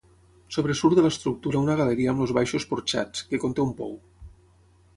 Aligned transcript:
Sobresurt 0.53 0.97
de 0.99 1.03
l'estructura 1.05 1.59
una 1.65 1.75
galeria 1.81 2.15
amb 2.15 2.25
els 2.27 2.35
baixos 2.39 2.67
porxats, 2.73 3.29
que 3.29 3.43
conté 3.47 3.67
un 3.69 3.77
pou. 3.83 3.97